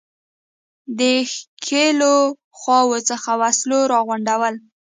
[0.99, 1.01] د
[1.33, 2.15] ښکېلو
[2.59, 4.55] خواوو څخه وسلو را غونډول.